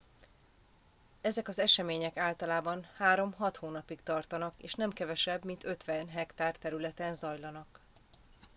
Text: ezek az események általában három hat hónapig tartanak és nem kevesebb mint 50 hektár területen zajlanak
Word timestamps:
ezek 1.21 1.47
az 1.47 1.59
események 1.59 2.17
általában 2.17 2.85
három 2.97 3.33
hat 3.33 3.57
hónapig 3.57 3.99
tartanak 4.03 4.53
és 4.57 4.73
nem 4.73 4.89
kevesebb 4.89 5.43
mint 5.43 5.65
50 5.65 6.07
hektár 6.07 6.57
területen 6.57 7.13
zajlanak 7.13 7.79